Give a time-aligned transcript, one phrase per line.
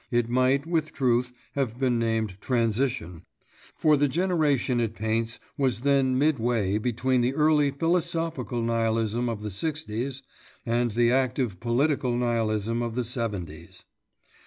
[0.09, 3.21] It might with truth have been named Transition,
[3.75, 9.51] for the generation it paints was then midway between the early philosophical Nihilism of the
[9.51, 10.23] sixties
[10.65, 13.85] and the active political Nihilism of the seventies.